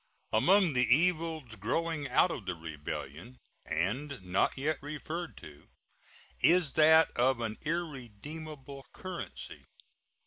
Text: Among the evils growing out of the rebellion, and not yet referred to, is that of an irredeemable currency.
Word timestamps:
Among 0.33 0.73
the 0.73 0.87
evils 0.95 1.53
growing 1.57 2.09
out 2.09 2.31
of 2.31 2.47
the 2.47 2.55
rebellion, 2.55 3.37
and 3.67 4.19
not 4.23 4.57
yet 4.57 4.81
referred 4.81 5.37
to, 5.37 5.69
is 6.41 6.73
that 6.73 7.11
of 7.11 7.39
an 7.39 7.59
irredeemable 7.61 8.87
currency. 8.93 9.63